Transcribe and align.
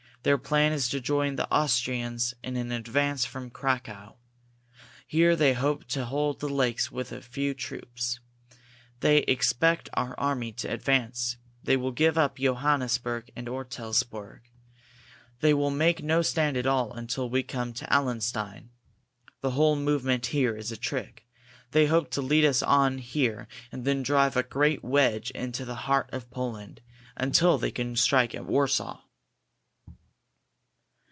Their 0.23 0.37
plan 0.37 0.71
is 0.71 0.87
to 0.89 1.01
join 1.01 1.35
the 1.37 1.51
Austrians 1.51 2.35
in 2.43 2.55
an 2.55 2.71
advance 2.71 3.25
from 3.25 3.49
Cracow. 3.49 4.17
Here 5.07 5.35
they 5.35 5.53
hope 5.53 5.85
to 5.85 6.05
hold 6.05 6.39
the 6.39 6.47
lakes 6.47 6.91
with 6.91 7.11
a 7.11 7.23
few 7.23 7.55
troops. 7.55 8.19
They 8.99 9.23
expect 9.23 9.89
our 9.95 10.13
army 10.19 10.51
to 10.51 10.71
advance. 10.71 11.37
They 11.63 11.75
will 11.75 11.91
give 11.91 12.19
up 12.19 12.35
Johannisberg 12.37 13.31
and 13.35 13.47
Ortelsburg. 13.49 14.41
They 15.39 15.55
will 15.55 15.71
make 15.71 16.03
no 16.03 16.21
stand 16.21 16.55
at 16.55 16.67
all 16.67 16.93
until 16.93 17.27
we 17.27 17.41
come 17.41 17.73
to 17.73 17.91
Allenstein. 17.91 18.69
The 19.41 19.49
whole 19.57 19.75
movement 19.75 20.27
here 20.27 20.55
is 20.55 20.71
a 20.71 20.77
trick. 20.77 21.25
They 21.71 21.87
hope 21.87 22.11
to 22.11 22.21
lead 22.21 22.45
us 22.45 22.61
on 22.61 22.99
here 22.99 23.47
and 23.71 23.85
then 23.85 24.03
drive 24.03 24.37
a 24.37 24.43
great 24.43 24.83
wedge 24.83 25.31
into 25.31 25.65
the 25.65 25.73
heart 25.89 26.11
of 26.13 26.29
Poland, 26.29 26.81
until 27.17 27.57
they 27.57 27.71
can 27.71 27.95
strike 27.95 28.35
at 28.35 28.45
Warsaw." 28.45 29.01